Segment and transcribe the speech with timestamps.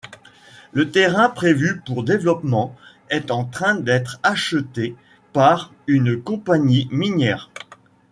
[0.73, 2.75] Le terrain prévu pour développement
[3.11, 4.95] est en train d'être achetée
[5.31, 7.51] par une compagnie minière.